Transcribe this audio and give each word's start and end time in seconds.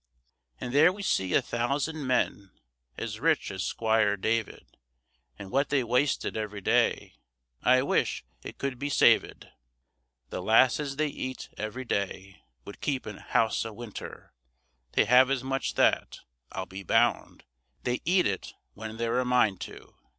And 0.59 0.73
there 0.73 0.91
we 0.91 1.03
see 1.03 1.35
a 1.35 1.43
thousand 1.43 2.07
men, 2.07 2.49
As 2.97 3.19
rich 3.19 3.51
as 3.51 3.63
'Squire 3.63 4.17
David; 4.17 4.65
And 5.37 5.51
what 5.51 5.69
they 5.69 5.83
wasted 5.83 6.35
every 6.35 6.59
day 6.59 7.13
I 7.61 7.83
wish 7.83 8.25
it 8.41 8.57
could 8.57 8.79
be 8.79 8.89
savèd. 8.89 9.51
The 10.31 10.41
'lasses 10.41 10.95
they 10.95 11.09
eat 11.09 11.49
every 11.55 11.85
day 11.85 12.41
Would 12.65 12.81
keep 12.81 13.05
an 13.05 13.17
house 13.17 13.63
a 13.63 13.71
winter; 13.71 14.33
They 14.93 15.05
have 15.05 15.29
as 15.29 15.43
much 15.43 15.75
that, 15.75 16.21
I'll 16.51 16.65
be 16.65 16.81
bound, 16.81 17.43
They 17.83 18.01
eat 18.03 18.25
it 18.25 18.55
when 18.73 18.97
they're 18.97 19.19
a 19.19 19.23
mind 19.25 19.61
to. 19.61 19.93